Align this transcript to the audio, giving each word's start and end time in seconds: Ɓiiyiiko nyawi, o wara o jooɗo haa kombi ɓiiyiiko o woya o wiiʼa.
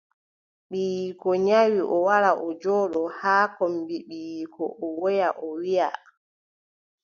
Ɓiiyiiko 0.69 1.29
nyawi, 1.45 1.79
o 1.95 1.97
wara 2.07 2.31
o 2.45 2.47
jooɗo 2.61 3.01
haa 3.19 3.45
kombi 3.57 3.95
ɓiiyiiko 4.07 4.63
o 4.85 4.87
woya 5.01 5.27
o 5.45 5.47
wiiʼa. 5.61 5.89